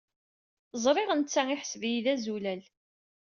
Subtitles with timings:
[0.83, 2.61] Ẓriɣ netta yeḥseb-iyi d azulal.